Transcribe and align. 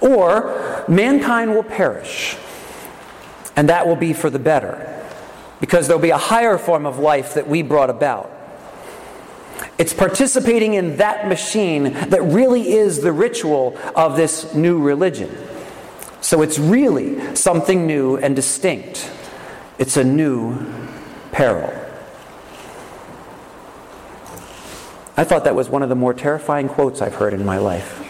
or 0.00 0.84
mankind 0.88 1.54
will 1.54 1.62
perish, 1.62 2.36
and 3.56 3.68
that 3.68 3.86
will 3.86 3.96
be 3.96 4.12
for 4.12 4.30
the 4.30 4.38
better, 4.38 5.04
because 5.60 5.86
there'll 5.86 6.02
be 6.02 6.10
a 6.10 6.18
higher 6.18 6.58
form 6.58 6.86
of 6.86 6.98
life 6.98 7.34
that 7.34 7.48
we 7.48 7.62
brought 7.62 7.90
about. 7.90 8.30
It's 9.78 9.92
participating 9.92 10.74
in 10.74 10.96
that 10.98 11.28
machine 11.28 11.84
that 11.84 12.22
really 12.22 12.72
is 12.72 13.00
the 13.00 13.12
ritual 13.12 13.78
of 13.94 14.16
this 14.16 14.54
new 14.54 14.80
religion. 14.80 15.34
So 16.20 16.42
it's 16.42 16.58
really 16.58 17.34
something 17.34 17.86
new 17.86 18.16
and 18.16 18.36
distinct. 18.36 19.10
It's 19.78 19.96
a 19.96 20.04
new 20.04 20.58
peril. 21.32 21.72
I 25.16 25.24
thought 25.24 25.44
that 25.44 25.54
was 25.54 25.68
one 25.68 25.82
of 25.82 25.88
the 25.88 25.94
more 25.94 26.14
terrifying 26.14 26.68
quotes 26.68 27.02
I've 27.02 27.14
heard 27.14 27.34
in 27.34 27.44
my 27.44 27.58
life. 27.58 28.09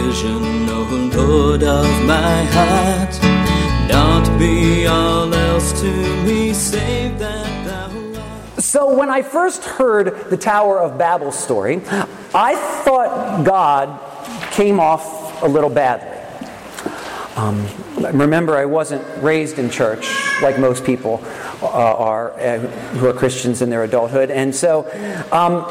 Lord 1.15 1.63
of 1.63 1.85
my 2.05 2.43
heart. 2.51 3.19
Don't 3.89 4.39
be 4.39 4.87
all 4.87 5.33
else 5.33 5.79
to 5.81 6.23
me, 6.23 6.53
save 6.53 7.19
that 7.19 7.65
thou 7.65 8.21
art. 8.21 8.61
So, 8.61 8.93
when 8.93 9.09
I 9.09 9.21
first 9.21 9.63
heard 9.63 10.29
the 10.29 10.37
Tower 10.37 10.79
of 10.79 10.97
Babel 10.97 11.31
story, 11.31 11.81
I 12.33 12.55
thought 12.83 13.43
God 13.43 13.99
came 14.51 14.79
off 14.79 15.43
a 15.43 15.47
little 15.47 15.69
badly. 15.69 16.17
Um, 17.35 17.65
remember, 18.13 18.57
I 18.57 18.65
wasn't 18.65 19.03
raised 19.23 19.57
in 19.57 19.69
church 19.69 20.09
like 20.41 20.59
most 20.59 20.83
people 20.83 21.23
uh, 21.61 21.67
are 21.67 22.31
uh, 22.39 22.59
who 22.97 23.07
are 23.07 23.13
Christians 23.13 23.61
in 23.61 23.69
their 23.69 23.83
adulthood, 23.83 24.31
and 24.31 24.53
so 24.53 24.85
um, 25.31 25.65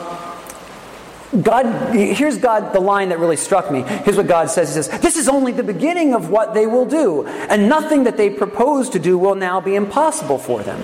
God, 1.31 1.95
here's 1.95 2.39
God, 2.39 2.73
the 2.73 2.81
line 2.81 3.11
that 3.11 3.21
really 3.21 3.37
struck 3.37 3.71
me. 3.71 3.83
Here's 3.83 4.17
what 4.17 4.27
God 4.27 4.51
says 4.51 4.69
He 4.69 4.83
says, 4.83 5.01
This 5.01 5.17
is 5.17 5.29
only 5.29 5.53
the 5.53 5.63
beginning 5.63 6.13
of 6.13 6.29
what 6.29 6.55
they 6.55 6.67
will 6.67 6.87
do, 6.87 7.25
and 7.27 7.69
nothing 7.69 8.05
that 8.05 8.17
they 8.17 8.31
propose 8.31 8.91
to 8.91 8.99
do 8.99 9.17
will 9.17 9.37
now 9.37 9.61
be 9.61 9.77
impossible 9.77 10.39
for 10.39 10.63
them. 10.63 10.83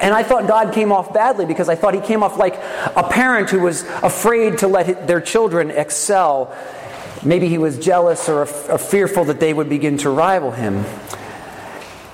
And 0.00 0.14
I 0.14 0.22
thought 0.22 0.46
God 0.46 0.74
came 0.74 0.92
off 0.92 1.14
badly 1.14 1.46
because 1.46 1.70
I 1.70 1.74
thought 1.74 1.94
He 1.94 2.00
came 2.00 2.22
off 2.22 2.36
like 2.36 2.56
a 2.96 3.08
parent 3.08 3.48
who 3.48 3.60
was 3.60 3.82
afraid 4.02 4.58
to 4.58 4.68
let 4.68 5.06
their 5.06 5.22
children 5.22 5.70
excel. 5.70 6.54
Maybe 7.24 7.48
he 7.48 7.58
was 7.58 7.78
jealous 7.78 8.28
or, 8.28 8.42
or 8.42 8.78
fearful 8.78 9.24
that 9.24 9.40
they 9.40 9.52
would 9.52 9.68
begin 9.68 9.98
to 9.98 10.10
rival 10.10 10.50
him. 10.50 10.84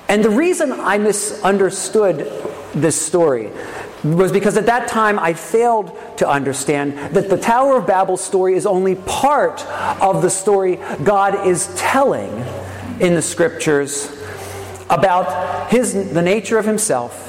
And 0.08 0.24
the 0.24 0.30
reason 0.30 0.72
I 0.72 0.98
misunderstood 0.98 2.30
this 2.74 3.00
story 3.00 3.50
was 4.04 4.32
because 4.32 4.56
at 4.56 4.66
that 4.66 4.86
time 4.88 5.18
I 5.18 5.32
failed 5.32 5.96
to 6.18 6.28
understand 6.28 6.92
that 7.14 7.30
the 7.30 7.38
Tower 7.38 7.78
of 7.78 7.86
Babel 7.86 8.16
story 8.16 8.54
is 8.54 8.66
only 8.66 8.96
part 8.96 9.64
of 10.00 10.20
the 10.22 10.30
story 10.30 10.76
God 11.02 11.46
is 11.46 11.74
telling 11.76 12.30
in 13.00 13.14
the 13.14 13.22
scriptures 13.22 14.10
about 14.90 15.70
his, 15.70 16.12
the 16.12 16.22
nature 16.22 16.58
of 16.58 16.66
himself 16.66 17.22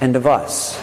and 0.00 0.16
of 0.16 0.26
us. 0.26 0.82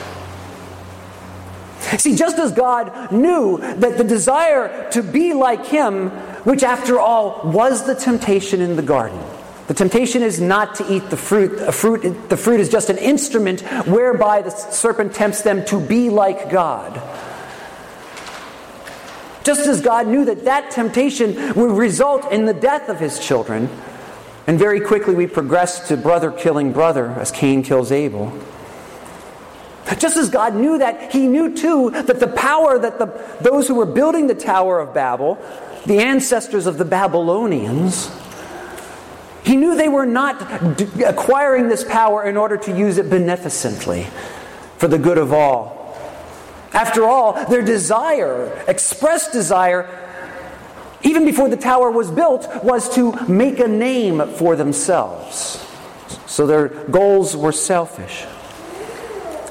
See, 1.99 2.15
just 2.15 2.39
as 2.39 2.51
God 2.53 3.11
knew 3.11 3.57
that 3.57 3.97
the 3.97 4.03
desire 4.03 4.89
to 4.91 5.03
be 5.03 5.33
like 5.33 5.65
him, 5.65 6.09
which 6.45 6.63
after 6.63 6.99
all 6.99 7.41
was 7.43 7.85
the 7.85 7.93
temptation 7.93 8.61
in 8.61 8.75
the 8.75 8.81
garden, 8.81 9.19
the 9.67 9.73
temptation 9.73 10.23
is 10.23 10.41
not 10.41 10.75
to 10.75 10.93
eat 10.93 11.09
the 11.09 11.17
fruit. 11.17 11.59
A 11.61 11.71
fruit. 11.71 12.29
The 12.29 12.37
fruit 12.37 12.59
is 12.59 12.69
just 12.69 12.89
an 12.89 12.97
instrument 12.97 13.61
whereby 13.87 14.41
the 14.41 14.49
serpent 14.49 15.15
tempts 15.15 15.41
them 15.41 15.63
to 15.65 15.79
be 15.79 16.09
like 16.09 16.49
God. 16.49 17.01
Just 19.43 19.67
as 19.67 19.81
God 19.81 20.07
knew 20.07 20.25
that 20.25 20.45
that 20.45 20.71
temptation 20.71 21.53
would 21.53 21.71
result 21.71 22.31
in 22.31 22.45
the 22.45 22.53
death 22.53 22.89
of 22.89 22.99
his 22.99 23.19
children, 23.19 23.69
and 24.47 24.59
very 24.59 24.81
quickly 24.81 25.15
we 25.15 25.27
progress 25.27 25.87
to 25.87 25.97
brother 25.97 26.31
killing 26.31 26.73
brother 26.73 27.11
as 27.11 27.31
Cain 27.31 27.63
kills 27.63 27.91
Abel. 27.91 28.37
Just 29.97 30.17
as 30.17 30.29
God 30.29 30.55
knew 30.55 30.77
that, 30.77 31.11
he 31.11 31.27
knew 31.27 31.55
too 31.55 31.91
that 31.91 32.19
the 32.19 32.27
power 32.27 32.79
that 32.79 32.99
the, 32.99 33.05
those 33.41 33.67
who 33.67 33.75
were 33.75 33.85
building 33.85 34.27
the 34.27 34.35
Tower 34.35 34.79
of 34.79 34.93
Babel, 34.93 35.37
the 35.85 35.99
ancestors 35.99 36.65
of 36.65 36.77
the 36.77 36.85
Babylonians, 36.85 38.09
he 39.43 39.55
knew 39.55 39.75
they 39.75 39.89
were 39.89 40.05
not 40.05 40.77
d- 40.77 41.03
acquiring 41.03 41.67
this 41.67 41.83
power 41.83 42.23
in 42.23 42.37
order 42.37 42.57
to 42.57 42.77
use 42.77 42.97
it 42.97 43.09
beneficently 43.09 44.07
for 44.77 44.87
the 44.87 44.97
good 44.97 45.17
of 45.17 45.33
all. 45.33 45.97
After 46.73 47.05
all, 47.05 47.33
their 47.49 47.61
desire, 47.61 48.63
expressed 48.67 49.31
desire, 49.31 49.87
even 51.03 51.25
before 51.25 51.49
the 51.49 51.57
tower 51.57 51.91
was 51.91 52.09
built, 52.09 52.47
was 52.63 52.93
to 52.95 53.11
make 53.27 53.59
a 53.59 53.67
name 53.67 54.27
for 54.35 54.55
themselves. 54.55 55.63
So 56.25 56.47
their 56.47 56.67
goals 56.67 57.35
were 57.35 57.51
selfish. 57.51 58.25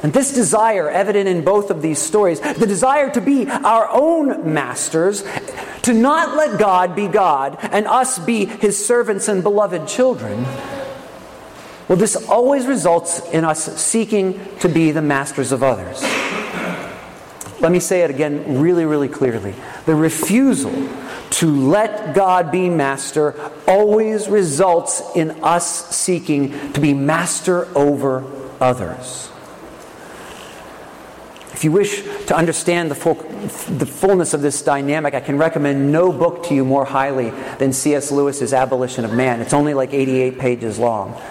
And 0.02 0.12
this 0.12 0.34
desire, 0.34 0.90
evident 0.90 1.28
in 1.28 1.44
both 1.44 1.70
of 1.70 1.80
these 1.80 2.00
stories, 2.00 2.40
the 2.40 2.66
desire 2.66 3.10
to 3.10 3.20
be 3.20 3.48
our 3.48 3.88
own 3.90 4.52
masters, 4.52 5.24
to 5.82 5.92
not 5.92 6.36
let 6.36 6.58
God 6.58 6.96
be 6.96 7.06
God 7.06 7.58
and 7.60 7.86
us 7.86 8.18
be 8.18 8.46
his 8.46 8.84
servants 8.84 9.28
and 9.28 9.42
beloved 9.42 9.86
children, 9.86 10.44
well, 11.88 11.98
this 11.98 12.16
always 12.28 12.66
results 12.66 13.20
in 13.30 13.44
us 13.44 13.80
seeking 13.80 14.40
to 14.58 14.68
be 14.68 14.92
the 14.92 15.02
masters 15.02 15.52
of 15.52 15.62
others. 15.62 16.02
Let 17.60 17.70
me 17.70 17.78
say 17.78 18.00
it 18.00 18.10
again 18.10 18.60
really, 18.60 18.84
really 18.84 19.08
clearly. 19.08 19.54
The 19.86 19.94
refusal 19.94 20.88
to 21.30 21.46
let 21.68 22.14
God 22.14 22.50
be 22.50 22.68
master 22.68 23.34
always 23.68 24.28
results 24.28 25.02
in 25.14 25.30
us 25.44 25.94
seeking 25.94 26.72
to 26.72 26.80
be 26.80 26.92
master 26.92 27.68
over 27.76 28.24
others. 28.60 29.28
If 31.62 31.66
you 31.66 31.70
wish 31.70 32.02
to 32.26 32.36
understand 32.36 32.90
the, 32.90 32.96
full, 32.96 33.14
the 33.14 33.86
fullness 33.86 34.34
of 34.34 34.42
this 34.42 34.60
dynamic, 34.62 35.14
I 35.14 35.20
can 35.20 35.38
recommend 35.38 35.92
no 35.92 36.10
book 36.10 36.42
to 36.46 36.54
you 36.56 36.64
more 36.64 36.84
highly 36.84 37.30
than 37.58 37.72
C.S. 37.72 38.10
Lewis's 38.10 38.52
Abolition 38.52 39.04
of 39.04 39.12
Man. 39.12 39.40
It's 39.40 39.54
only 39.54 39.72
like 39.72 39.94
88 39.94 40.40
pages 40.40 40.80
long. 40.80 41.22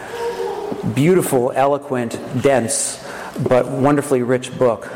Beautiful, 0.95 1.51
eloquent, 1.51 2.17
dense, 2.41 3.05
but 3.45 3.67
wonderfully 3.67 4.23
rich 4.23 4.57
book. 4.57 4.89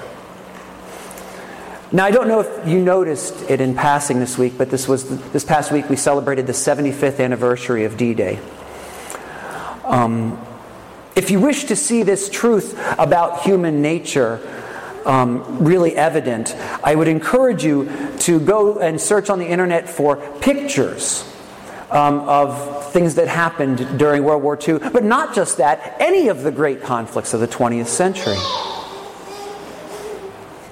Now, 1.91 2.05
I 2.05 2.11
don't 2.11 2.29
know 2.29 2.39
if 2.39 2.65
you 2.65 2.79
noticed 2.79 3.49
it 3.49 3.59
in 3.59 3.75
passing 3.75 4.21
this 4.21 4.37
week, 4.37 4.57
but 4.57 4.69
this 4.69 4.87
was 4.87 5.19
this 5.33 5.43
past 5.43 5.69
week 5.69 5.89
we 5.89 5.97
celebrated 5.97 6.47
the 6.47 6.53
75th 6.53 7.19
anniversary 7.19 7.83
of 7.83 7.97
D-Day. 7.97 8.39
Um, 9.83 10.41
if 11.17 11.29
you 11.29 11.41
wish 11.41 11.65
to 11.65 11.75
see 11.75 12.03
this 12.03 12.29
truth 12.29 12.79
about 12.97 13.41
human 13.41 13.81
nature, 13.81 14.39
um, 15.05 15.63
really 15.63 15.95
evident, 15.95 16.55
I 16.83 16.95
would 16.95 17.07
encourage 17.07 17.63
you 17.63 17.89
to 18.19 18.39
go 18.39 18.79
and 18.79 18.99
search 18.99 19.29
on 19.29 19.39
the 19.39 19.47
internet 19.47 19.89
for 19.89 20.17
pictures 20.39 21.23
um, 21.91 22.21
of 22.21 22.91
things 22.91 23.15
that 23.15 23.27
happened 23.27 23.99
during 23.99 24.23
World 24.23 24.43
War 24.43 24.57
II. 24.61 24.79
But 24.79 25.03
not 25.03 25.35
just 25.35 25.57
that, 25.57 25.95
any 25.99 26.27
of 26.27 26.43
the 26.43 26.51
great 26.51 26.81
conflicts 26.81 27.33
of 27.33 27.39
the 27.39 27.47
20th 27.47 27.87
century. 27.87 28.37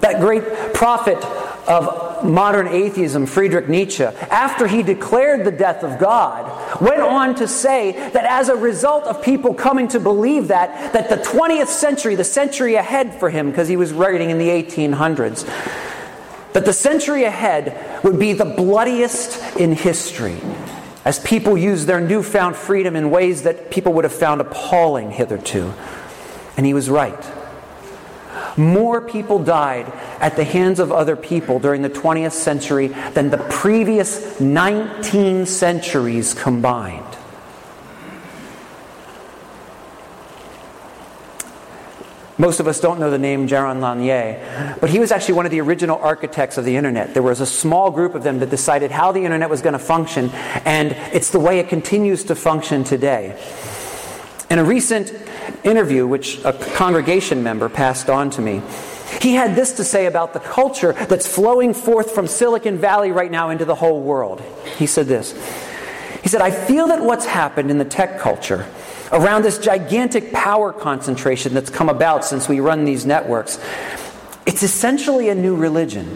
That 0.02 0.20
great 0.20 0.74
prophet 0.74 1.24
of 1.68 2.24
modern 2.24 2.68
atheism, 2.68 3.26
Friedrich 3.26 3.70
Nietzsche, 3.70 4.04
after 4.04 4.68
he 4.68 4.84
declared 4.84 5.46
the 5.46 5.52
death 5.52 5.84
of 5.84 6.00
God, 6.00 6.82
went 6.82 7.02
on 7.02 7.36
to 7.36 7.48
say 7.48 7.92
that 7.92 8.26
as 8.26 8.50
a 8.50 8.56
result 8.56 9.06
of 9.06 9.22
people 9.22 9.54
coming 9.54 9.88
to 9.90 10.00
believe 10.00 10.48
that, 10.50 10.94
that 10.94 11.10
the 11.10 11.18
20th 11.18 11.68
century, 11.68 12.16
the 12.16 12.24
century 12.24 12.76
ahead 12.76 13.20
for 13.20 13.30
him, 13.30 13.50
because 13.50 13.68
he 13.68 13.78
was 13.78 13.94
writing 13.94 14.30
in 14.30 14.38
the 14.38 14.50
1800s, 14.50 15.46
that 16.54 16.66
the 16.66 16.74
century 16.74 17.24
ahead 17.24 18.04
would 18.04 18.20
be 18.20 18.34
the 18.34 18.46
bloodiest 18.46 19.58
in 19.58 19.74
history 19.74 20.38
as 21.06 21.20
people 21.20 21.58
used 21.58 21.88
their 21.88 22.00
newfound 22.00 22.56
freedom 22.56 22.96
in 22.96 23.10
ways 23.10 23.44
that 23.44 23.70
people 23.70 23.94
would 23.94 24.06
have 24.06 24.14
found 24.14 24.40
appalling 24.40 25.12
hitherto. 25.12 25.74
And 26.56 26.66
he 26.66 26.74
was 26.74 26.90
right. 26.90 27.43
More 28.58 29.02
people 29.02 29.40
died 29.40 29.92
at 30.20 30.36
the 30.36 30.44
hands 30.44 30.80
of 30.80 30.92
other 30.92 31.16
people 31.16 31.60
during 31.60 31.82
the 31.82 31.90
20th 31.90 32.34
century 32.34 32.88
than 32.88 33.30
the 33.30 33.38
previous 33.38 34.40
19 34.40 35.46
centuries 35.46 36.34
combined. 36.34 37.06
Most 42.38 42.60
of 42.60 42.68
us 42.68 42.80
don't 42.80 43.00
know 43.00 43.12
the 43.12 43.20
name 43.20 43.48
Jaron 43.48 43.80
Lanier, 43.80 44.76
but 44.82 44.90
he 44.90 44.98
was 44.98 45.12
actually 45.12 45.36
one 45.36 45.46
of 45.46 45.52
the 45.52 45.62
original 45.62 45.98
architects 46.00 46.58
of 46.58 46.66
the 46.66 46.76
internet. 46.76 47.14
There 47.14 47.22
was 47.22 47.42
a 47.42 47.46
small 47.46 47.92
group 47.92 48.16
of 48.16 48.24
them 48.24 48.40
that 48.40 48.50
decided 48.50 48.90
how 48.90 49.12
the 49.12 49.24
internet 49.24 49.52
was 49.52 49.62
going 49.62 49.74
to 49.74 49.80
function, 49.80 50.32
and 50.66 50.94
it's 51.14 51.30
the 51.30 51.40
way 51.40 51.60
it 51.60 51.70
continues 51.70 52.24
to 52.26 52.36
function 52.36 52.84
today. 52.84 53.40
In 54.54 54.60
a 54.60 54.64
recent 54.64 55.12
interview, 55.64 56.06
which 56.06 56.38
a 56.46 56.54
congregation 56.54 57.42
member 57.42 57.70
passed 57.70 58.08
on 58.08 58.30
to 58.30 58.42
me, 58.44 58.62
he 59.20 59.34
had 59.34 59.56
this 59.56 59.72
to 59.78 59.84
say 59.84 60.06
about 60.06 60.34
the 60.34 60.40
culture 60.40 60.94
that's 60.94 61.26
flowing 61.26 61.74
forth 61.74 62.12
from 62.12 62.28
Silicon 62.28 62.78
Valley 62.78 63.12
right 63.12 63.32
now 63.32 63.50
into 63.50 63.66
the 63.66 63.74
whole 63.74 64.00
world. 64.00 64.44
He 64.78 64.86
said 64.86 65.08
this 65.08 65.32
He 66.22 66.30
said, 66.30 66.42
I 66.42 66.52
feel 66.52 66.90
that 66.90 67.02
what's 67.02 67.26
happened 67.26 67.72
in 67.72 67.80
the 67.80 67.86
tech 67.86 68.20
culture 68.20 68.68
around 69.12 69.42
this 69.42 69.58
gigantic 69.58 70.32
power 70.32 70.72
concentration 70.72 71.56
that's 71.56 71.72
come 71.72 71.90
about 71.90 72.24
since 72.24 72.48
we 72.48 72.60
run 72.60 72.86
these 72.86 73.08
networks, 73.08 73.60
it's 74.46 74.62
essentially 74.62 75.30
a 75.30 75.36
new 75.36 75.56
religion. 75.56 76.16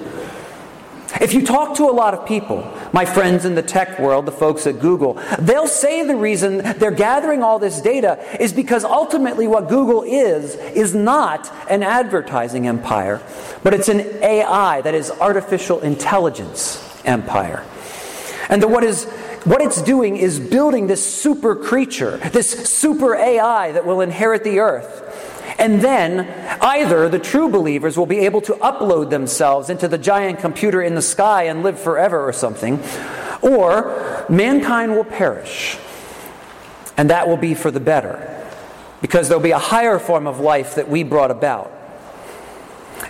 If 1.19 1.33
you 1.33 1.45
talk 1.45 1.77
to 1.77 1.83
a 1.83 1.91
lot 1.91 2.13
of 2.13 2.25
people, 2.25 2.71
my 2.93 3.05
friends 3.05 3.45
in 3.45 3.55
the 3.55 3.61
tech 3.61 3.99
world, 3.99 4.25
the 4.25 4.31
folks 4.31 4.67
at 4.67 4.79
Google, 4.79 5.19
they'll 5.39 5.67
say 5.67 6.05
the 6.05 6.15
reason 6.15 6.57
they're 6.77 6.91
gathering 6.91 7.43
all 7.43 7.59
this 7.59 7.81
data 7.81 8.23
is 8.41 8.53
because 8.53 8.83
ultimately 8.83 9.47
what 9.47 9.69
Google 9.69 10.03
is, 10.03 10.55
is 10.55 10.93
not 10.93 11.51
an 11.69 11.83
advertising 11.83 12.67
empire, 12.67 13.21
but 13.63 13.73
it's 13.73 13.89
an 13.89 14.01
AI, 14.23 14.81
that 14.81 14.93
is, 14.93 15.09
artificial 15.09 15.79
intelligence 15.79 16.83
empire. 17.05 17.65
And 18.49 18.61
the, 18.61 18.67
what 18.67 18.83
is 18.83 19.05
what 19.43 19.61
it's 19.61 19.81
doing 19.81 20.17
is 20.17 20.39
building 20.39 20.87
this 20.87 21.05
super 21.05 21.55
creature, 21.55 22.17
this 22.17 22.51
super 22.69 23.15
AI 23.15 23.71
that 23.71 23.85
will 23.85 24.01
inherit 24.01 24.43
the 24.43 24.59
earth. 24.59 25.36
And 25.59 25.81
then 25.81 26.27
either 26.61 27.09
the 27.09 27.19
true 27.19 27.49
believers 27.49 27.97
will 27.97 28.05
be 28.05 28.19
able 28.19 28.41
to 28.41 28.53
upload 28.53 29.09
themselves 29.09 29.69
into 29.69 29.87
the 29.87 29.97
giant 29.97 30.39
computer 30.39 30.81
in 30.81 30.93
the 30.93 31.01
sky 31.01 31.43
and 31.43 31.63
live 31.63 31.79
forever 31.79 32.27
or 32.27 32.33
something, 32.33 32.79
or 33.41 34.25
mankind 34.29 34.95
will 34.95 35.03
perish. 35.03 35.77
And 36.95 37.09
that 37.09 37.27
will 37.27 37.37
be 37.37 37.53
for 37.55 37.71
the 37.71 37.79
better, 37.79 38.47
because 39.01 39.29
there'll 39.29 39.43
be 39.43 39.51
a 39.51 39.59
higher 39.59 39.99
form 39.99 40.27
of 40.27 40.39
life 40.39 40.75
that 40.75 40.89
we 40.89 41.03
brought 41.03 41.31
about. 41.31 41.71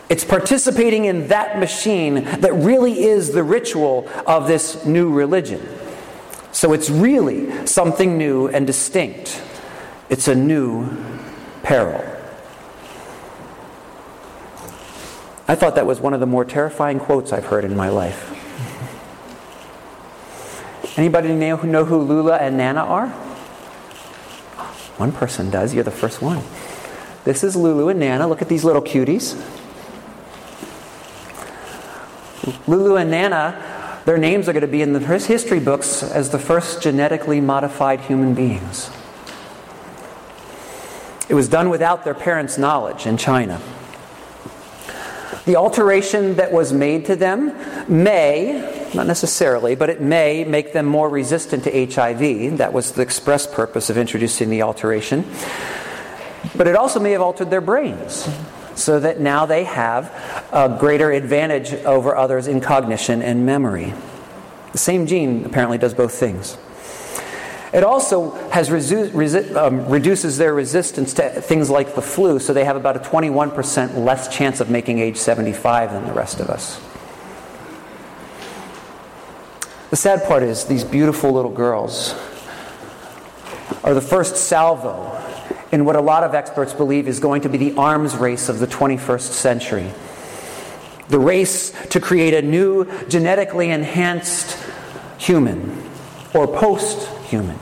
It's 0.09 0.23
participating 0.23 1.05
in 1.05 1.27
that 1.27 1.59
machine 1.59 2.23
that 2.23 2.53
really 2.53 3.03
is 3.03 3.33
the 3.33 3.43
ritual 3.43 4.09
of 4.25 4.47
this 4.47 4.85
new 4.85 5.11
religion. 5.11 5.65
So 6.53 6.73
it's 6.73 6.89
really 6.89 7.67
something 7.67 8.17
new 8.17 8.47
and 8.47 8.65
distinct. 8.65 9.41
It's 10.09 10.27
a 10.27 10.35
new 10.35 10.97
peril. 11.61 12.16
I 15.47 15.55
thought 15.55 15.75
that 15.75 15.85
was 15.85 15.99
one 15.99 16.13
of 16.13 16.19
the 16.19 16.25
more 16.25 16.44
terrifying 16.44 16.99
quotes 16.99 17.31
I've 17.31 17.45
heard 17.45 17.63
in 17.63 17.75
my 17.75 17.89
life. 17.89 18.33
Anybody 20.97 21.29
know 21.33 21.55
who 21.57 21.99
Lulu 21.99 22.31
and 22.31 22.57
Nana 22.57 22.81
are? 22.81 23.07
One 24.97 25.11
person 25.11 25.49
does. 25.49 25.73
You're 25.73 25.83
the 25.83 25.91
first 25.91 26.21
one. 26.21 26.41
This 27.23 27.44
is 27.44 27.55
Lulu 27.55 27.89
and 27.89 27.99
Nana. 27.99 28.27
Look 28.27 28.41
at 28.41 28.49
these 28.49 28.63
little 28.63 28.81
cuties. 28.81 29.35
Lulu 32.67 32.95
and 32.95 33.11
Nana 33.11 33.77
their 34.07 34.17
names 34.17 34.47
are 34.47 34.53
going 34.53 34.61
to 34.61 34.67
be 34.69 34.81
in 34.81 34.93
the 34.93 35.01
history 35.01 35.59
books 35.59 36.01
as 36.01 36.29
the 36.29 36.39
first 36.39 36.81
genetically 36.81 37.41
modified 37.41 38.00
human 38.00 38.33
beings. 38.33 38.89
It 41.27 41.33
was 41.33 41.50
done 41.50 41.69
without 41.69 42.05
their 42.05 42.13
parents' 42.13 42.57
knowledge 42.57 43.05
in 43.05 43.17
China. 43.17 43.59
The 45.47 45.55
alteration 45.55 46.35
that 46.35 46.51
was 46.51 46.73
made 46.73 47.05
to 47.05 47.15
them 47.15 47.55
may, 47.88 48.89
not 48.94 49.07
necessarily, 49.07 49.75
but 49.75 49.89
it 49.89 50.01
may 50.01 50.44
make 50.44 50.73
them 50.73 50.85
more 50.85 51.07
resistant 51.07 51.63
to 51.63 51.71
HIV. 51.71 52.57
That 52.57 52.73
was 52.73 52.91
the 52.91 53.01
express 53.01 53.47
purpose 53.47 53.89
of 53.89 53.97
introducing 53.97 54.49
the 54.49 54.63
alteration. 54.63 55.25
But 56.57 56.67
it 56.67 56.75
also 56.75 56.99
may 56.99 57.11
have 57.11 57.21
altered 57.21 57.49
their 57.49 57.61
brains 57.61 58.27
so 58.75 58.99
that 58.99 59.21
now 59.21 59.45
they 59.45 59.63
have 59.63 60.11
a 60.51 60.75
greater 60.77 61.11
advantage 61.11 61.73
over 61.85 62.13
others 62.13 62.47
in 62.47 62.59
cognition 62.59 63.21
and 63.21 63.45
memory. 63.45 63.93
The 64.73 64.77
same 64.77 65.07
gene 65.07 65.45
apparently 65.45 65.77
does 65.77 65.93
both 65.93 66.13
things. 66.13 66.57
It 67.73 67.83
also 67.83 68.31
has 68.49 68.69
resu- 68.69 69.09
resi- 69.11 69.55
um, 69.55 69.87
reduces 69.89 70.37
their 70.37 70.53
resistance 70.53 71.13
to 71.15 71.29
things 71.41 71.69
like 71.69 71.95
the 71.95 72.01
flu, 72.01 72.39
so 72.39 72.53
they 72.53 72.63
have 72.63 72.77
about 72.77 72.95
a 72.95 72.99
21% 72.99 74.05
less 74.05 74.33
chance 74.33 74.61
of 74.61 74.69
making 74.69 74.99
age 74.99 75.17
75 75.17 75.91
than 75.91 76.05
the 76.05 76.13
rest 76.13 76.39
of 76.39 76.49
us. 76.49 76.81
The 79.89 79.97
sad 79.97 80.23
part 80.27 80.43
is 80.43 80.65
these 80.65 80.83
beautiful 80.83 81.31
little 81.31 81.51
girls 81.51 82.13
are 83.83 83.93
the 83.93 84.01
first 84.01 84.35
salvo 84.35 85.13
in 85.71 85.85
what 85.85 85.95
a 85.95 86.01
lot 86.01 86.23
of 86.23 86.33
experts 86.33 86.73
believe 86.73 87.07
is 87.07 87.19
going 87.19 87.41
to 87.41 87.49
be 87.49 87.57
the 87.57 87.75
arms 87.75 88.15
race 88.15 88.49
of 88.49 88.59
the 88.59 88.67
21st 88.67 89.31
century. 89.31 89.91
The 91.09 91.19
race 91.19 91.71
to 91.89 91.99
create 91.99 92.33
a 92.33 92.41
new 92.41 92.85
genetically 93.07 93.71
enhanced 93.71 94.57
human 95.17 95.83
or 96.33 96.47
post 96.47 97.16
human. 97.27 97.57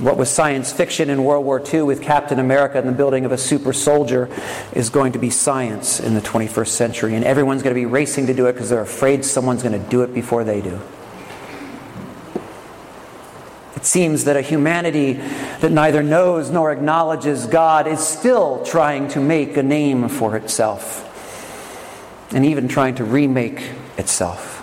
What 0.00 0.16
was 0.16 0.30
science 0.30 0.72
fiction 0.72 1.10
in 1.10 1.24
World 1.24 1.44
War 1.44 1.60
II 1.60 1.82
with 1.82 2.02
Captain 2.02 2.38
America 2.38 2.78
and 2.78 2.88
the 2.88 2.92
building 2.92 3.24
of 3.24 3.32
a 3.32 3.38
super 3.38 3.72
soldier 3.72 4.28
is 4.72 4.90
going 4.90 5.12
to 5.12 5.18
be 5.18 5.28
science 5.28 5.98
in 5.98 6.14
the 6.14 6.20
21st 6.20 6.68
century, 6.68 7.14
and 7.16 7.24
everyone's 7.24 7.62
going 7.62 7.74
to 7.74 7.80
be 7.80 7.86
racing 7.86 8.28
to 8.28 8.34
do 8.34 8.46
it 8.46 8.52
because 8.52 8.70
they're 8.70 8.80
afraid 8.80 9.24
someone's 9.24 9.62
going 9.62 9.80
to 9.80 9.90
do 9.90 10.02
it 10.02 10.14
before 10.14 10.44
they 10.44 10.60
do. 10.60 10.80
It 13.74 13.84
seems 13.84 14.24
that 14.24 14.36
a 14.36 14.42
humanity 14.42 15.14
that 15.60 15.70
neither 15.70 16.02
knows 16.02 16.50
nor 16.50 16.72
acknowledges 16.72 17.46
God 17.46 17.86
is 17.86 18.00
still 18.00 18.64
trying 18.64 19.08
to 19.08 19.20
make 19.20 19.56
a 19.56 19.62
name 19.62 20.08
for 20.08 20.36
itself 20.36 21.04
and 22.32 22.44
even 22.44 22.68
trying 22.68 22.96
to 22.96 23.04
remake 23.04 23.70
itself. 23.96 24.57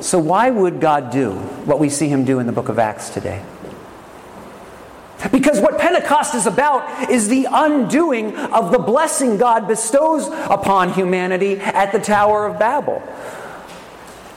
So, 0.00 0.18
why 0.18 0.50
would 0.50 0.80
God 0.80 1.10
do 1.10 1.32
what 1.32 1.78
we 1.78 1.88
see 1.88 2.08
Him 2.08 2.24
do 2.24 2.38
in 2.38 2.46
the 2.46 2.52
book 2.52 2.68
of 2.68 2.78
Acts 2.78 3.10
today? 3.10 3.42
Because 5.32 5.60
what 5.60 5.78
Pentecost 5.78 6.34
is 6.36 6.46
about 6.46 7.10
is 7.10 7.28
the 7.28 7.48
undoing 7.50 8.36
of 8.36 8.70
the 8.70 8.78
blessing 8.78 9.36
God 9.36 9.66
bestows 9.66 10.28
upon 10.28 10.92
humanity 10.92 11.58
at 11.58 11.90
the 11.90 11.98
Tower 11.98 12.46
of 12.46 12.58
Babel. 12.58 13.02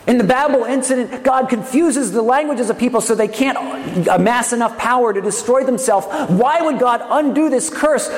In 0.07 0.17
the 0.17 0.23
Babel 0.23 0.63
incident, 0.63 1.23
God 1.23 1.49
confuses 1.49 2.11
the 2.11 2.23
languages 2.23 2.71
of 2.71 2.79
people 2.79 2.99
so 2.99 3.13
they 3.13 3.27
can't 3.27 4.07
amass 4.07 4.51
enough 4.53 4.75
power 4.79 5.13
to 5.13 5.21
destroy 5.21 5.63
themselves. 5.63 6.07
Why 6.31 6.61
would 6.61 6.79
God 6.79 7.01
undo 7.07 7.49
this 7.49 7.69
curse 7.69 8.09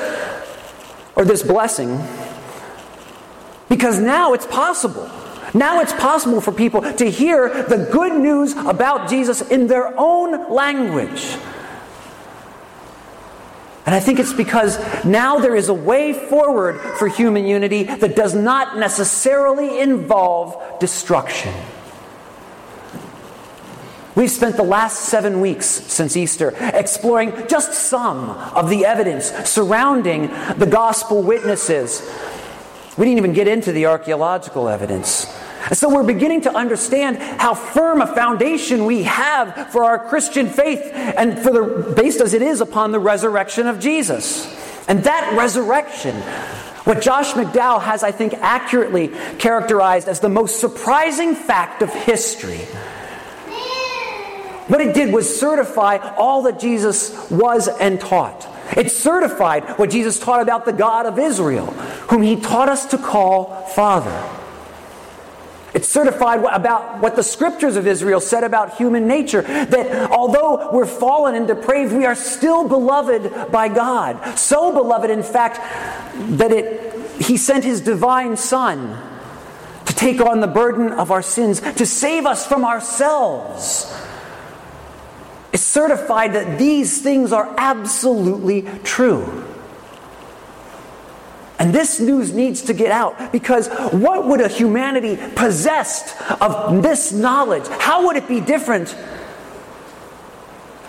or 1.14 1.26
this 1.26 1.42
blessing? 1.42 2.02
Because 3.68 4.00
now 4.00 4.32
it's 4.32 4.46
possible. 4.46 5.10
Now 5.54 5.80
it's 5.80 5.92
possible 5.92 6.40
for 6.40 6.50
people 6.50 6.82
to 6.82 7.08
hear 7.08 7.62
the 7.64 7.88
good 7.90 8.12
news 8.20 8.54
about 8.54 9.08
Jesus 9.08 9.40
in 9.40 9.68
their 9.68 9.94
own 9.98 10.52
language. 10.52 11.36
And 13.86 13.94
I 13.94 14.00
think 14.00 14.18
it's 14.18 14.32
because 14.32 14.78
now 15.04 15.38
there 15.38 15.54
is 15.54 15.68
a 15.68 15.74
way 15.74 16.12
forward 16.12 16.80
for 16.80 17.06
human 17.06 17.44
unity 17.44 17.84
that 17.84 18.16
does 18.16 18.34
not 18.34 18.78
necessarily 18.78 19.78
involve 19.78 20.80
destruction. 20.80 21.54
We've 24.14 24.30
spent 24.30 24.56
the 24.56 24.62
last 24.62 25.00
seven 25.06 25.40
weeks 25.40 25.66
since 25.66 26.16
Easter 26.16 26.54
exploring 26.58 27.46
just 27.48 27.74
some 27.74 28.30
of 28.30 28.70
the 28.70 28.86
evidence 28.86 29.26
surrounding 29.48 30.28
the 30.56 30.68
gospel 30.70 31.20
witnesses. 31.22 32.00
We 32.96 33.06
didn't 33.06 33.18
even 33.18 33.32
get 33.32 33.48
into 33.48 33.72
the 33.72 33.86
archaeological 33.86 34.68
evidence. 34.68 35.26
So 35.72 35.88
we're 35.88 36.02
beginning 36.02 36.42
to 36.42 36.54
understand 36.54 37.18
how 37.18 37.54
firm 37.54 38.00
a 38.00 38.06
foundation 38.06 38.84
we 38.84 39.04
have 39.04 39.72
for 39.72 39.84
our 39.84 39.98
Christian 39.98 40.48
faith 40.48 40.82
and 40.92 41.38
for 41.38 41.50
the 41.50 41.94
based 41.96 42.20
as 42.20 42.34
it 42.34 42.42
is 42.42 42.60
upon 42.60 42.92
the 42.92 43.00
resurrection 43.00 43.66
of 43.66 43.80
Jesus. 43.80 44.46
And 44.88 45.04
that 45.04 45.34
resurrection, 45.36 46.14
what 46.84 47.00
Josh 47.00 47.32
McDowell 47.32 47.82
has, 47.82 48.02
I 48.02 48.10
think, 48.10 48.34
accurately 48.34 49.08
characterized 49.38 50.08
as 50.08 50.20
the 50.20 50.28
most 50.28 50.60
surprising 50.60 51.34
fact 51.34 51.80
of 51.82 51.92
history 51.92 52.60
what 54.66 54.80
it 54.80 54.94
did 54.94 55.12
was 55.12 55.38
certify 55.38 55.98
all 56.16 56.42
that 56.42 56.58
Jesus 56.58 57.30
was 57.30 57.68
and 57.68 58.00
taught. 58.00 58.48
It 58.76 58.90
certified 58.90 59.78
what 59.78 59.90
Jesus 59.90 60.18
taught 60.18 60.40
about 60.40 60.64
the 60.64 60.72
God 60.72 61.04
of 61.04 61.18
Israel, 61.18 61.66
whom 62.08 62.22
he 62.22 62.36
taught 62.36 62.70
us 62.70 62.86
to 62.86 62.98
call 62.98 63.66
Father. 63.74 64.10
It 65.74 65.84
certified 65.84 66.38
about 66.52 67.00
what 67.00 67.16
the 67.16 67.24
scriptures 67.24 67.74
of 67.74 67.88
Israel 67.88 68.20
said 68.20 68.44
about 68.44 68.76
human 68.76 69.08
nature 69.08 69.42
that 69.42 70.10
although 70.10 70.70
we're 70.72 70.86
fallen 70.86 71.34
and 71.34 71.48
depraved, 71.48 71.92
we 71.92 72.06
are 72.06 72.14
still 72.14 72.68
beloved 72.68 73.50
by 73.50 73.68
God. 73.68 74.38
So 74.38 74.72
beloved, 74.72 75.10
in 75.10 75.24
fact, 75.24 75.56
that 76.38 76.52
it, 76.52 77.20
He 77.20 77.36
sent 77.36 77.64
His 77.64 77.80
divine 77.80 78.36
Son 78.36 78.96
to 79.86 79.94
take 79.94 80.20
on 80.20 80.40
the 80.40 80.46
burden 80.46 80.92
of 80.92 81.10
our 81.10 81.22
sins, 81.22 81.60
to 81.60 81.84
save 81.84 82.24
us 82.24 82.46
from 82.46 82.64
ourselves. 82.64 83.92
It's 85.52 85.64
certified 85.64 86.34
that 86.34 86.56
these 86.56 87.02
things 87.02 87.32
are 87.32 87.52
absolutely 87.58 88.62
true. 88.84 89.43
And 91.64 91.74
this 91.74 91.98
news 91.98 92.34
needs 92.34 92.60
to 92.64 92.74
get 92.74 92.90
out 92.90 93.32
because 93.32 93.68
what 93.90 94.26
would 94.28 94.42
a 94.42 94.48
humanity 94.48 95.16
possessed 95.34 96.14
of 96.42 96.82
this 96.82 97.10
knowledge? 97.10 97.66
How 97.80 98.06
would 98.06 98.16
it 98.16 98.28
be 98.28 98.38
different? 98.38 98.94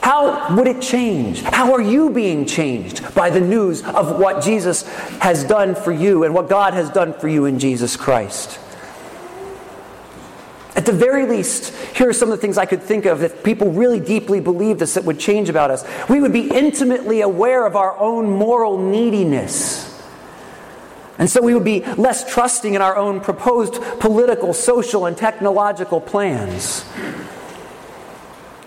How 0.02 0.54
would 0.54 0.68
it 0.68 0.82
change? 0.82 1.44
How 1.44 1.72
are 1.72 1.82
you 1.82 2.10
being 2.10 2.46
changed 2.46 3.16
by 3.16 3.30
the 3.30 3.40
news 3.40 3.84
of 3.84 4.20
what 4.20 4.44
Jesus 4.44 4.84
has 5.20 5.46
done 5.46 5.76
for 5.76 5.94
you 5.94 6.26
and 6.26 6.34
what 6.34 6.50
God 6.50 6.74
has 6.74 6.90
done 6.90 7.14
for 7.14 7.30
you 7.30 7.46
in 7.46 7.58
Jesus 7.58 7.96
Christ? 7.96 8.60
At 10.76 10.86
the 10.86 10.92
very 10.92 11.26
least, 11.26 11.74
here 11.96 12.10
are 12.10 12.14
some 12.14 12.30
of 12.30 12.38
the 12.38 12.42
things 12.42 12.58
I 12.58 12.66
could 12.66 12.84
think 12.84 13.06
of 13.06 13.24
if 13.24 13.46
people 13.46 13.72
really 13.72 14.02
deeply 14.02 14.42
believed 14.42 14.82
this 14.82 14.96
that 14.96 15.06
would 15.06 15.22
change 15.22 15.48
about 15.48 15.72
us. 15.72 15.86
We 16.10 16.20
would 16.20 16.34
be 16.34 16.50
intimately 16.50 17.22
aware 17.22 17.66
of 17.66 17.78
our 17.78 17.98
own 17.98 18.30
moral 18.30 18.78
neediness. 18.78 19.85
And 21.18 21.30
so 21.30 21.42
we 21.42 21.54
would 21.54 21.64
be 21.64 21.82
less 21.96 22.30
trusting 22.32 22.74
in 22.74 22.82
our 22.82 22.98
own 22.98 23.22
proposed 23.22 23.76
political, 24.00 24.54
social, 24.54 25.06
and 25.06 25.18
technological 25.18 26.02
plans. 26.02 26.86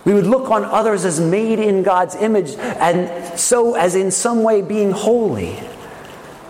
We 0.04 0.14
would 0.14 0.26
look 0.26 0.50
on 0.50 0.64
others 0.64 1.04
as 1.04 1.20
made 1.20 1.58
in 1.58 1.82
God's 1.82 2.14
image 2.14 2.54
and 2.56 3.38
so 3.38 3.74
as 3.74 3.94
in 3.94 4.10
some 4.10 4.42
way 4.42 4.62
being 4.62 4.90
holy. 4.90 5.58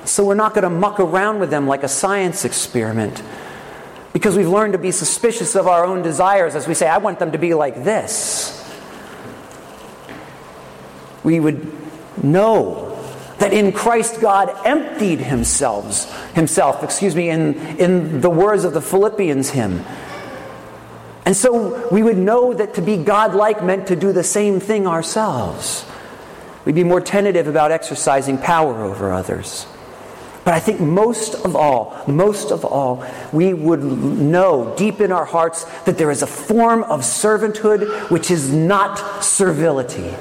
So 0.04 0.24
we're 0.24 0.34
not 0.34 0.54
going 0.54 0.62
to 0.62 0.70
muck 0.70 1.00
around 1.00 1.40
with 1.40 1.50
them 1.50 1.66
like 1.66 1.82
a 1.82 1.88
science 1.88 2.44
experiment 2.44 3.20
because 4.12 4.36
we've 4.36 4.48
learned 4.48 4.74
to 4.74 4.78
be 4.78 4.92
suspicious 4.92 5.56
of 5.56 5.66
our 5.66 5.84
own 5.84 6.02
desires 6.02 6.54
as 6.54 6.68
we 6.68 6.74
say, 6.74 6.86
I 6.86 6.98
want 6.98 7.18
them 7.18 7.32
to 7.32 7.38
be 7.38 7.54
like 7.54 7.82
this. 7.82 8.54
We 11.24 11.40
would 11.40 11.66
know 12.22 12.87
that 13.38 13.52
in 13.52 13.72
Christ 13.72 14.20
God 14.20 14.54
emptied 14.64 15.20
himself, 15.20 16.34
himself, 16.34 16.82
excuse 16.82 17.14
me, 17.14 17.30
in, 17.30 17.54
in 17.78 18.20
the 18.20 18.30
words 18.30 18.64
of 18.64 18.72
the 18.72 18.80
Philippians 18.80 19.50
hymn. 19.50 19.84
And 21.24 21.36
so 21.36 21.88
we 21.90 22.02
would 22.02 22.16
know 22.16 22.54
that 22.54 22.74
to 22.74 22.82
be 22.82 22.96
God-like 22.96 23.62
meant 23.62 23.88
to 23.88 23.96
do 23.96 24.12
the 24.12 24.24
same 24.24 24.60
thing 24.60 24.86
ourselves. 24.86 25.84
We'd 26.64 26.74
be 26.74 26.84
more 26.84 27.00
tentative 27.00 27.46
about 27.46 27.70
exercising 27.70 28.38
power 28.38 28.82
over 28.82 29.12
others. 29.12 29.66
But 30.44 30.54
I 30.54 30.60
think 30.60 30.80
most 30.80 31.34
of 31.34 31.54
all, 31.54 32.02
most 32.06 32.50
of 32.50 32.64
all, 32.64 33.04
we 33.32 33.52
would 33.52 33.82
know 33.82 34.74
deep 34.78 35.00
in 35.00 35.12
our 35.12 35.26
hearts 35.26 35.64
that 35.82 35.98
there 35.98 36.10
is 36.10 36.22
a 36.22 36.26
form 36.26 36.84
of 36.84 37.00
servanthood 37.00 38.10
which 38.10 38.30
is 38.30 38.50
not 38.50 39.22
servility 39.22 40.14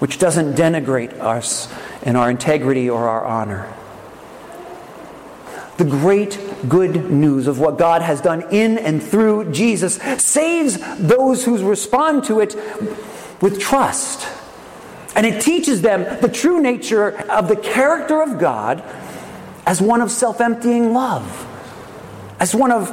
which 0.00 0.18
doesn't 0.18 0.54
denigrate 0.54 1.12
us 1.20 1.72
in 2.02 2.16
our 2.16 2.30
integrity 2.30 2.90
or 2.90 3.06
our 3.08 3.24
honor. 3.24 3.72
The 5.76 5.84
great 5.84 6.38
good 6.68 7.10
news 7.10 7.46
of 7.46 7.58
what 7.58 7.78
God 7.78 8.02
has 8.02 8.20
done 8.20 8.42
in 8.50 8.76
and 8.78 9.02
through 9.02 9.52
Jesus 9.52 9.96
saves 10.22 10.78
those 10.98 11.44
who 11.44 11.66
respond 11.66 12.24
to 12.24 12.40
it 12.40 12.54
with 13.40 13.60
trust. 13.60 14.26
And 15.14 15.26
it 15.26 15.42
teaches 15.42 15.82
them 15.82 16.20
the 16.20 16.28
true 16.28 16.60
nature 16.60 17.18
of 17.30 17.48
the 17.48 17.56
character 17.56 18.22
of 18.22 18.38
God 18.38 18.82
as 19.66 19.82
one 19.82 20.00
of 20.00 20.10
self 20.10 20.40
emptying 20.40 20.94
love, 20.94 21.46
as 22.40 22.54
one 22.54 22.72
of 22.72 22.88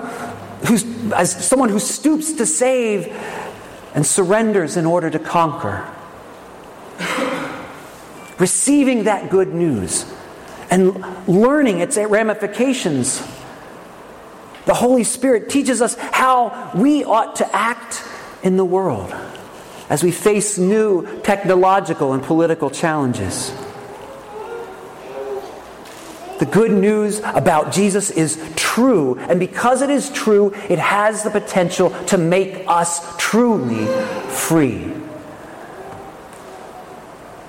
who's, 0.67 0.83
as 1.13 1.45
someone 1.45 1.69
who 1.69 1.79
stoops 1.79 2.33
to 2.33 2.45
save 2.45 3.07
and 3.95 4.05
surrenders 4.05 4.75
in 4.75 4.85
order 4.85 5.09
to 5.09 5.19
conquer 5.19 5.89
receiving 8.39 9.05
that 9.05 9.29
good 9.29 9.53
news 9.53 10.05
and 10.69 11.03
learning 11.27 11.79
its 11.79 11.97
ramifications. 11.97 13.19
The 14.65 14.73
Holy 14.73 15.03
Spirit 15.03 15.49
teaches 15.49 15.81
us 15.81 15.95
how 15.95 16.71
we 16.75 17.03
ought 17.03 17.37
to 17.37 17.55
act 17.55 18.03
in 18.43 18.57
the 18.57 18.65
world 18.65 19.13
as 19.89 20.03
we 20.03 20.11
face 20.11 20.57
new 20.57 21.21
technological 21.21 22.13
and 22.13 22.21
political 22.21 22.69
challenges. 22.69 23.53
The 26.39 26.45
good 26.45 26.71
news 26.71 27.19
about 27.23 27.71
Jesus 27.71 28.11
is 28.11 28.39
true, 28.55 29.17
and 29.17 29.39
because 29.39 29.81
it 29.81 29.89
is 29.89 30.11
true, 30.11 30.53
it 30.69 30.77
has 30.77 31.23
the 31.23 31.31
potential 31.31 31.89
to 32.07 32.17
make 32.17 32.65
us 32.67 33.01
truly 33.17 33.87
free 34.29 34.96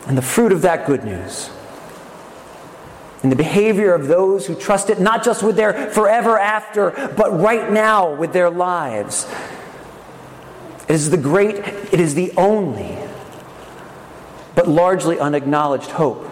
and 0.08 0.16
the 0.16 0.22
fruit 0.22 0.52
of 0.52 0.62
that 0.62 0.86
good 0.86 1.04
news. 1.04 1.50
And 3.22 3.30
the 3.30 3.36
behavior 3.36 3.94
of 3.94 4.08
those 4.08 4.46
who 4.46 4.54
trust 4.54 4.90
it, 4.90 5.00
not 5.00 5.22
just 5.22 5.42
with 5.42 5.56
their 5.56 5.90
forever 5.90 6.38
after, 6.38 6.90
but 7.16 7.38
right 7.38 7.70
now 7.70 8.14
with 8.14 8.32
their 8.32 8.48
lives. 8.48 9.26
It 10.88 10.94
is 10.94 11.10
the 11.10 11.18
great, 11.18 11.56
it 11.56 12.00
is 12.00 12.14
the 12.14 12.32
only, 12.36 12.96
but 14.54 14.66
largely 14.66 15.18
unacknowledged 15.20 15.90
hope 15.90 16.26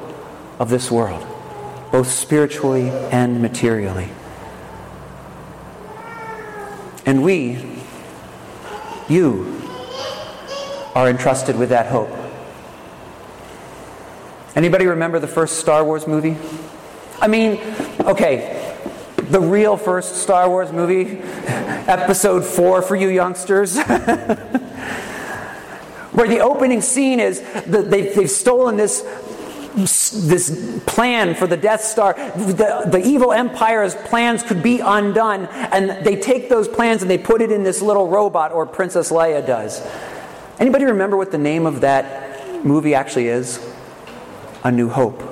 of 0.58 0.70
this 0.70 0.90
world, 0.90 1.26
both 1.92 2.10
spiritually 2.10 2.88
and 2.88 3.42
materially. 3.42 4.08
And 7.04 7.22
we, 7.22 7.82
you, 9.08 9.52
are 10.94 11.10
entrusted 11.10 11.56
with 11.56 11.68
that 11.68 11.86
hope. 11.86 12.15
Anybody 14.56 14.86
remember 14.86 15.18
the 15.18 15.28
first 15.28 15.58
Star 15.58 15.84
Wars 15.84 16.06
movie? 16.06 16.34
I 17.20 17.28
mean, 17.28 17.60
okay, 18.00 18.74
the 19.16 19.38
real 19.38 19.76
first 19.76 20.16
Star 20.16 20.48
Wars 20.48 20.72
movie, 20.72 21.18
episode 21.86 22.42
four 22.42 22.80
for 22.80 22.96
you 22.96 23.08
youngsters. 23.08 23.76
Where 26.12 26.26
the 26.26 26.40
opening 26.40 26.80
scene 26.80 27.20
is 27.20 27.42
that 27.42 27.90
they've, 27.90 28.14
they've 28.14 28.30
stolen 28.30 28.78
this 28.78 29.02
this 29.76 30.80
plan 30.86 31.34
for 31.34 31.46
the 31.46 31.58
Death 31.58 31.82
Star. 31.82 32.14
The, 32.14 32.88
the 32.90 33.02
evil 33.04 33.30
empire's 33.32 33.94
plans 33.94 34.42
could 34.42 34.62
be 34.62 34.80
undone, 34.80 35.44
and 35.44 36.02
they 36.02 36.16
take 36.16 36.48
those 36.48 36.66
plans 36.66 37.02
and 37.02 37.10
they 37.10 37.18
put 37.18 37.42
it 37.42 37.52
in 37.52 37.62
this 37.62 37.82
little 37.82 38.08
robot, 38.08 38.52
or 38.52 38.64
Princess 38.64 39.10
Leia 39.10 39.46
does. 39.46 39.86
Anybody 40.58 40.86
remember 40.86 41.18
what 41.18 41.30
the 41.30 41.36
name 41.36 41.66
of 41.66 41.82
that 41.82 42.64
movie 42.64 42.94
actually 42.94 43.28
is? 43.28 43.75
A 44.66 44.72
new 44.72 44.88
hope. 44.88 45.22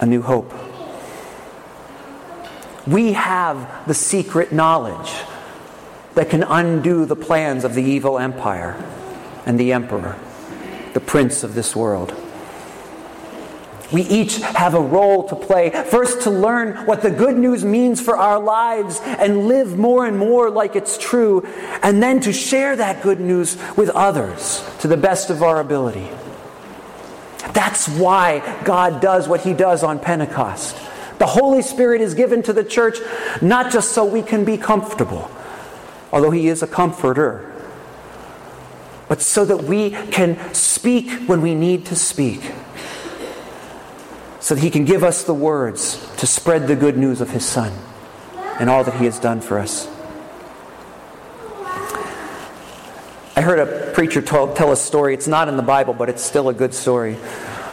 A 0.00 0.06
new 0.06 0.20
hope. 0.20 0.52
We 2.86 3.14
have 3.14 3.86
the 3.86 3.94
secret 3.94 4.52
knowledge 4.52 5.10
that 6.14 6.28
can 6.28 6.42
undo 6.42 7.06
the 7.06 7.16
plans 7.16 7.64
of 7.64 7.74
the 7.74 7.82
evil 7.82 8.18
empire 8.18 8.76
and 9.46 9.58
the 9.58 9.72
emperor, 9.72 10.18
the 10.92 11.00
prince 11.00 11.42
of 11.42 11.54
this 11.54 11.74
world. 11.74 12.14
We 13.90 14.02
each 14.02 14.42
have 14.42 14.74
a 14.74 14.80
role 14.80 15.26
to 15.30 15.34
play. 15.34 15.70
First, 15.70 16.22
to 16.22 16.30
learn 16.30 16.84
what 16.84 17.00
the 17.00 17.10
good 17.10 17.38
news 17.38 17.64
means 17.64 18.02
for 18.02 18.18
our 18.18 18.38
lives 18.38 19.00
and 19.02 19.48
live 19.48 19.78
more 19.78 20.04
and 20.04 20.18
more 20.18 20.50
like 20.50 20.76
it's 20.76 20.98
true, 20.98 21.46
and 21.82 22.02
then 22.02 22.20
to 22.20 22.32
share 22.34 22.76
that 22.76 23.02
good 23.02 23.20
news 23.20 23.56
with 23.74 23.88
others 23.88 24.62
to 24.80 24.88
the 24.88 24.98
best 24.98 25.30
of 25.30 25.42
our 25.42 25.60
ability. 25.60 26.10
That's 27.56 27.88
why 27.88 28.60
God 28.64 29.00
does 29.00 29.28
what 29.28 29.40
He 29.40 29.54
does 29.54 29.82
on 29.82 29.98
Pentecost. 29.98 30.76
The 31.16 31.24
Holy 31.24 31.62
Spirit 31.62 32.02
is 32.02 32.12
given 32.12 32.42
to 32.42 32.52
the 32.52 32.62
church 32.62 32.98
not 33.40 33.72
just 33.72 33.92
so 33.92 34.04
we 34.04 34.20
can 34.20 34.44
be 34.44 34.58
comfortable, 34.58 35.30
although 36.12 36.30
He 36.30 36.48
is 36.48 36.62
a 36.62 36.66
comforter, 36.66 37.50
but 39.08 39.22
so 39.22 39.46
that 39.46 39.64
we 39.64 39.92
can 39.92 40.52
speak 40.52 41.10
when 41.26 41.40
we 41.40 41.54
need 41.54 41.86
to 41.86 41.96
speak, 41.96 42.42
so 44.38 44.54
that 44.54 44.60
He 44.60 44.68
can 44.68 44.84
give 44.84 45.02
us 45.02 45.24
the 45.24 45.32
words 45.32 46.06
to 46.18 46.26
spread 46.26 46.68
the 46.68 46.76
good 46.76 46.98
news 46.98 47.22
of 47.22 47.30
His 47.30 47.46
Son 47.46 47.72
and 48.60 48.68
all 48.68 48.84
that 48.84 48.98
He 48.98 49.06
has 49.06 49.18
done 49.18 49.40
for 49.40 49.58
us. 49.58 49.88
I 53.38 53.42
heard 53.42 53.58
a 53.58 53.92
preacher 53.92 54.22
tell, 54.22 54.54
tell 54.54 54.72
a 54.72 54.76
story. 54.78 55.12
It's 55.12 55.28
not 55.28 55.48
in 55.48 55.58
the 55.58 55.62
Bible, 55.62 55.92
but 55.92 56.08
it's 56.08 56.22
still 56.22 56.48
a 56.48 56.54
good 56.54 56.72
story. 56.72 57.18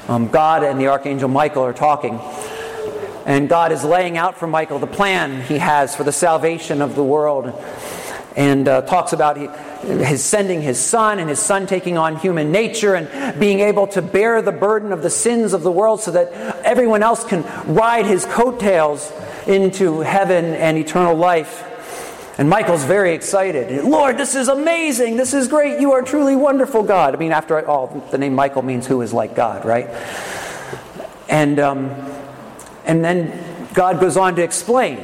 Um, 0.10 0.28
God 0.28 0.62
and 0.62 0.78
the 0.78 0.88
archangel 0.88 1.30
Michael 1.30 1.64
are 1.64 1.72
talking, 1.72 2.20
and 3.26 3.48
God 3.48 3.72
is 3.72 3.86
laying 3.86 4.18
out 4.18 4.38
for 4.38 4.46
Michael 4.46 4.78
the 4.78 4.88
plan 4.88 5.42
he 5.44 5.60
has 5.60 5.96
for 5.96 6.04
the 6.04 6.12
salvation 6.12 6.82
of 6.82 6.96
the 6.96 7.04
world, 7.04 7.54
and 8.36 8.68
uh, 8.68 8.82
talks 8.82 9.14
about 9.14 9.38
he, 9.38 9.48
his 10.04 10.22
sending 10.22 10.62
his 10.62 10.82
son 10.82 11.18
and 11.20 11.30
his 11.30 11.40
son 11.40 11.66
taking 11.66 11.98
on 11.98 12.18
human 12.18 12.52
nature 12.52 12.96
and 12.96 13.40
being 13.40 13.62
able 13.62 13.88
to 13.88 14.02
bear 14.02 14.42
the 14.42 14.52
burden 14.52 14.92
of 14.92 15.02
the 15.02 15.10
sins 15.10 15.54
of 15.54 15.64
the 15.64 15.72
world 15.72 16.02
so 16.02 16.12
that 16.12 16.34
everyone 16.66 17.02
else 17.02 17.24
can 17.24 17.42
ride 17.74 18.06
his 18.06 18.26
coattails 18.26 19.14
into 19.48 20.02
heaven 20.02 20.44
and 20.44 20.78
eternal 20.78 21.16
life. 21.16 21.70
And 22.38 22.50
Michael's 22.50 22.84
very 22.84 23.14
excited. 23.14 23.84
Lord, 23.86 24.18
this 24.18 24.34
is 24.34 24.48
amazing. 24.48 25.18
This 25.18 25.36
is 25.36 25.48
great. 25.48 25.80
You 25.80 25.92
are 25.92 26.02
truly 26.02 26.36
wonderful, 26.36 26.82
God. 26.82 27.14
I 27.14 27.18
mean, 27.18 27.32
after 27.32 27.64
all, 27.68 27.88
the 28.10 28.18
name 28.18 28.34
Michael 28.34 28.64
means 28.64 28.88
who 28.88 29.02
is 29.02 29.14
like 29.14 29.36
God, 29.36 29.66
right? 29.66 29.88
And, 31.30 31.60
um, 31.60 31.90
and 32.86 33.06
then 33.06 33.68
God 33.74 34.00
goes 34.00 34.18
on 34.18 34.36
to 34.38 34.44
explain 34.44 34.98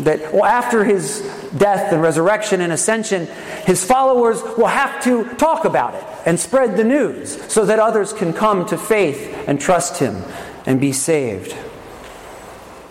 that 0.00 0.32
well, 0.32 0.44
after 0.44 0.84
his 0.84 1.20
death 1.56 1.92
and 1.92 2.02
resurrection 2.02 2.60
and 2.60 2.72
ascension, 2.72 3.26
his 3.64 3.84
followers 3.84 4.42
will 4.56 4.66
have 4.66 5.02
to 5.04 5.24
talk 5.36 5.64
about 5.64 5.94
it 5.94 6.04
and 6.26 6.38
spread 6.38 6.76
the 6.76 6.84
news 6.84 7.42
so 7.50 7.64
that 7.64 7.78
others 7.78 8.12
can 8.12 8.32
come 8.32 8.66
to 8.66 8.76
faith 8.76 9.44
and 9.48 9.58
trust 9.60 9.98
him 9.98 10.22
and 10.66 10.80
be 10.80 10.92
saved. 10.92 11.56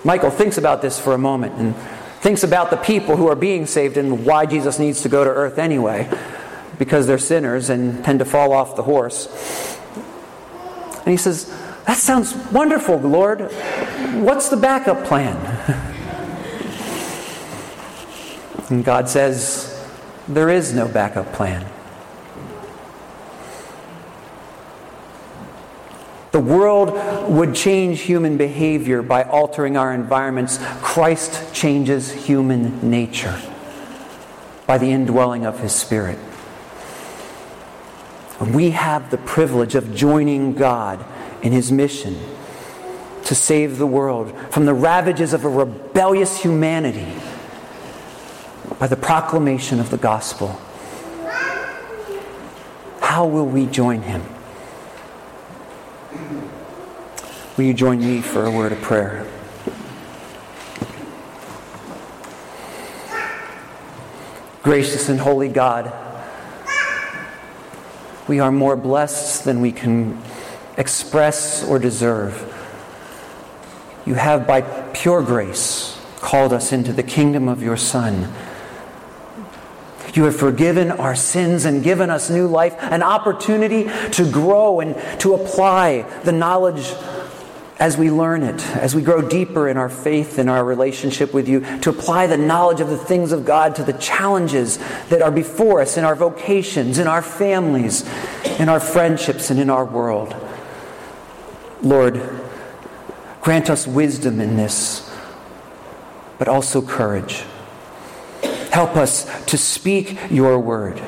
Michael 0.04 0.32
thinks 0.32 0.58
about 0.58 0.82
this 0.82 1.00
for 1.00 1.14
a 1.14 1.18
moment 1.18 1.54
and 1.56 1.76
thinks 2.20 2.44
about 2.44 2.70
the 2.70 2.78
people 2.78 3.16
who 3.16 3.28
are 3.28 3.36
being 3.36 3.66
saved 3.66 3.98
and 3.98 4.26
why 4.26 4.46
Jesus 4.46 4.80
needs 4.80 5.02
to 5.02 5.10
go 5.10 5.24
to 5.24 5.30
earth 5.30 5.58
anyway, 5.58 6.10
because 6.78 7.08
they're 7.08 7.18
sinners 7.18 7.70
and 7.70 8.04
tend 8.04 8.20
to 8.20 8.26
fall 8.26 8.54
off 8.54 8.76
the 8.76 8.84
horse. 8.84 9.28
And 11.00 11.08
he 11.08 11.18
says, 11.18 11.46
That 11.86 11.98
sounds 11.98 12.36
wonderful, 12.52 12.98
Lord. 12.98 13.52
What's 14.22 14.50
the 14.50 14.58
backup 14.58 15.06
plan? 15.06 15.38
and 18.70 18.84
God 18.84 19.08
says, 19.08 19.88
There 20.28 20.50
is 20.50 20.74
no 20.74 20.88
backup 20.88 21.32
plan. 21.34 21.66
The 26.32 26.40
world 26.40 26.92
would 27.30 27.56
change 27.56 28.02
human 28.02 28.38
behavior 28.38 29.02
by 29.02 29.24
altering 29.24 29.78
our 29.78 29.94
environments. 29.94 30.60
Christ 30.82 31.54
changes 31.54 32.12
human 32.12 32.90
nature 32.90 33.40
by 34.66 34.78
the 34.78 34.92
indwelling 34.92 35.46
of 35.46 35.60
His 35.60 35.74
Spirit. 35.74 36.20
We 38.42 38.72
have 38.72 39.10
the 39.10 39.18
privilege 39.18 39.74
of 39.74 39.96
joining 39.96 40.54
God 40.54 41.04
in 41.42 41.54
His 41.54 41.72
mission 41.72 42.20
to 43.24 43.34
save 43.34 43.78
the 43.78 43.88
world 43.88 44.34
from 44.52 44.66
the 44.66 44.74
ravages 44.74 45.34
of 45.34 45.44
a 45.44 45.50
rebellious 45.50 46.42
humanity 46.42 47.12
by 48.80 48.88
the 48.88 48.96
proclamation 48.96 49.80
of 49.80 49.90
the 49.90 49.98
gospel. 49.98 50.60
How 53.02 53.26
will 53.26 53.46
we 53.46 53.66
join 53.66 54.02
Him? 54.02 54.24
Will 57.58 57.66
you 57.66 57.74
join 57.74 58.00
me 58.00 58.22
for 58.22 58.46
a 58.46 58.52
word 58.52 58.72
of 58.72 58.82
prayer? 58.82 59.26
Gracious 64.64 65.10
and 65.10 65.20
holy 65.20 65.48
God, 65.48 65.94
we 68.28 68.40
are 68.40 68.52
more 68.52 68.76
blessed 68.76 69.46
than 69.46 69.62
we 69.62 69.72
can 69.72 70.22
express 70.78 71.64
or 71.64 71.80
deserve. 71.80 72.54
You 74.06 74.16
have, 74.16 74.46
by 74.46 74.62
pure 74.94 75.24
grace, 75.24 76.00
called 76.18 76.54
us 76.54 76.72
into 76.72 76.94
the 76.94 77.04
kingdom 77.04 77.48
of 77.48 77.64
your 77.64 77.78
Son. 77.78 78.32
You 80.18 80.24
have 80.24 80.36
forgiven 80.36 80.90
our 80.90 81.16
sins 81.16 81.66
and 81.66 81.84
given 81.84 82.10
us 82.10 82.32
new 82.32 82.48
life, 82.48 82.74
an 82.80 83.04
opportunity 83.04 83.84
to 84.14 84.28
grow 84.32 84.80
and 84.80 84.96
to 85.20 85.36
apply 85.36 86.02
the 86.24 86.32
knowledge 86.32 86.92
as 87.80 88.00
we 88.00 88.10
learn 88.10 88.42
it, 88.42 88.66
as 88.76 88.96
we 88.96 89.04
grow 89.04 89.22
deeper 89.22 89.68
in 89.70 89.78
our 89.78 89.90
faith 89.90 90.40
and 90.40 90.50
our 90.50 90.66
relationship 90.66 91.36
with 91.36 91.48
you, 91.48 91.60
to 91.82 91.92
apply 91.92 92.26
the 92.26 92.36
knowledge 92.36 92.82
of 92.82 92.90
the 92.90 92.98
things 92.98 93.32
of 93.32 93.46
God 93.46 93.76
to 93.76 93.84
the 93.84 93.94
challenges 93.94 94.80
that 95.10 95.22
are 95.22 95.30
before 95.30 95.82
us 95.82 95.98
in 95.98 96.04
our 96.04 96.16
vocations, 96.16 96.98
in 96.98 97.06
our 97.06 97.22
families, 97.22 98.04
in 98.60 98.70
our 98.70 98.80
friendships, 98.80 99.52
and 99.52 99.60
in 99.60 99.70
our 99.70 99.86
world. 99.86 100.36
Lord, 101.84 102.20
grant 103.42 103.70
us 103.70 103.86
wisdom 103.86 104.40
in 104.40 104.58
this, 104.58 105.16
but 106.40 106.48
also 106.48 106.82
courage. 106.82 107.44
Help 108.72 108.96
us 108.96 109.26
to 109.46 109.58
speak 109.58 110.18
your 110.30 110.60
word 110.60 111.02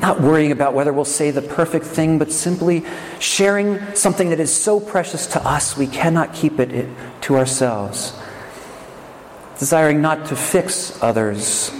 not 0.00 0.20
worrying 0.20 0.52
about 0.52 0.74
whether 0.74 0.92
we'll 0.92 1.04
say 1.04 1.30
the 1.30 1.42
perfect 1.42 1.84
thing, 1.84 2.18
but 2.18 2.30
simply 2.30 2.84
sharing 3.18 3.94
something 3.94 4.30
that 4.30 4.38
is 4.38 4.54
so 4.54 4.78
precious 4.78 5.26
to 5.26 5.44
us 5.46 5.76
we 5.76 5.86
cannot 5.86 6.32
keep 6.32 6.60
it 6.60 6.88
to 7.22 7.36
ourselves. 7.36 8.16
Desiring 9.58 10.00
not 10.00 10.26
to 10.26 10.36
fix 10.36 11.02
others 11.02 11.72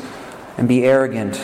and 0.56 0.66
be 0.66 0.84
arrogant, 0.84 1.40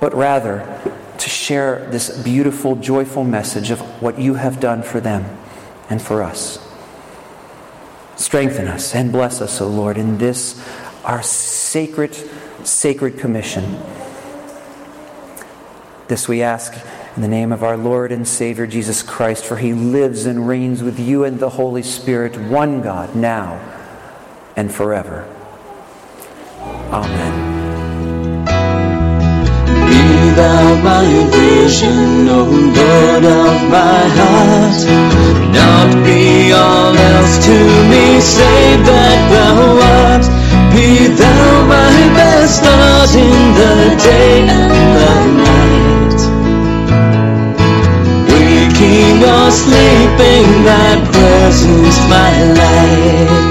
but 0.00 0.14
rather 0.14 0.80
to 1.18 1.28
share 1.28 1.84
this 1.90 2.16
beautiful, 2.22 2.76
joyful 2.76 3.24
message 3.24 3.72
of 3.72 3.80
what 4.00 4.20
you 4.20 4.34
have 4.34 4.60
done 4.60 4.82
for 4.82 5.00
them 5.00 5.36
and 5.90 6.00
for 6.00 6.22
us. 6.22 6.64
Strengthen 8.14 8.68
us 8.68 8.94
and 8.94 9.10
bless 9.10 9.40
us, 9.40 9.60
O 9.60 9.66
Lord, 9.66 9.98
in 9.98 10.18
this 10.18 10.64
our 11.04 11.22
sacred, 11.22 12.14
sacred 12.64 13.18
commission. 13.18 13.80
This 16.08 16.26
we 16.26 16.42
ask 16.42 16.74
in 17.16 17.22
the 17.22 17.28
name 17.28 17.52
of 17.52 17.62
our 17.62 17.76
Lord 17.76 18.12
and 18.12 18.26
Savior 18.26 18.66
Jesus 18.66 19.02
Christ, 19.02 19.44
for 19.44 19.56
he 19.56 19.72
lives 19.72 20.24
and 20.24 20.48
reigns 20.48 20.82
with 20.82 20.98
you 20.98 21.24
and 21.24 21.38
the 21.38 21.50
Holy 21.50 21.82
Spirit, 21.82 22.36
one 22.36 22.80
God, 22.80 23.14
now 23.14 23.60
and 24.56 24.72
forever. 24.72 25.26
Amen. 26.90 28.44
Be 29.88 30.30
thou 30.34 30.82
my 30.82 31.04
vision, 31.30 32.28
O 32.28 32.44
Lord 32.44 33.24
of 33.24 33.70
my 33.70 34.02
heart. 34.18 34.80
Not 35.52 36.04
be 36.04 36.37
thy 50.68 50.96
presence 51.10 51.98
my 52.10 52.32
life. 52.60 53.47